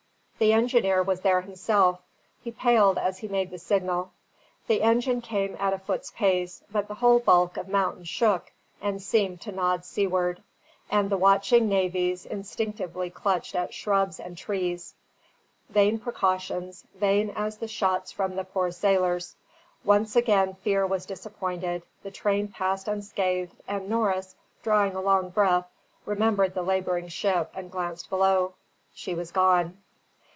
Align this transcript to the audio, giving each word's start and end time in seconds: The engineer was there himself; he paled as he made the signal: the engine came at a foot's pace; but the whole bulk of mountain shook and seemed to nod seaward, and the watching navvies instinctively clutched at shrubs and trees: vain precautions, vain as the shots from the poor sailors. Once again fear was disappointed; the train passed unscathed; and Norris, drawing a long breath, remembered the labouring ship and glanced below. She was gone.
The 0.39 0.53
engineer 0.53 1.03
was 1.03 1.19
there 1.21 1.41
himself; 1.41 1.99
he 2.41 2.49
paled 2.51 2.97
as 2.97 3.19
he 3.19 3.27
made 3.27 3.51
the 3.51 3.59
signal: 3.59 4.11
the 4.65 4.81
engine 4.81 5.21
came 5.21 5.55
at 5.59 5.71
a 5.71 5.77
foot's 5.77 6.09
pace; 6.09 6.63
but 6.71 6.87
the 6.87 6.95
whole 6.95 7.19
bulk 7.19 7.57
of 7.57 7.67
mountain 7.69 8.05
shook 8.05 8.51
and 8.81 8.99
seemed 8.99 9.39
to 9.41 9.51
nod 9.51 9.85
seaward, 9.85 10.41
and 10.89 11.11
the 11.11 11.17
watching 11.17 11.69
navvies 11.69 12.25
instinctively 12.25 13.11
clutched 13.11 13.53
at 13.53 13.71
shrubs 13.71 14.19
and 14.19 14.35
trees: 14.35 14.95
vain 15.69 15.99
precautions, 15.99 16.85
vain 16.95 17.29
as 17.35 17.59
the 17.59 17.67
shots 17.67 18.11
from 18.11 18.35
the 18.35 18.43
poor 18.43 18.71
sailors. 18.71 19.35
Once 19.83 20.15
again 20.15 20.55
fear 20.55 20.87
was 20.87 21.05
disappointed; 21.05 21.83
the 22.01 22.09
train 22.09 22.47
passed 22.47 22.87
unscathed; 22.87 23.53
and 23.67 23.87
Norris, 23.87 24.35
drawing 24.63 24.95
a 24.95 25.01
long 25.01 25.29
breath, 25.29 25.69
remembered 26.07 26.55
the 26.55 26.63
labouring 26.63 27.09
ship 27.09 27.51
and 27.53 27.69
glanced 27.69 28.09
below. 28.09 28.55
She 28.95 29.13
was 29.13 29.31
gone. 29.31 29.77